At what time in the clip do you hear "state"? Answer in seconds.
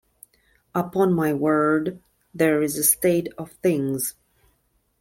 2.83-3.31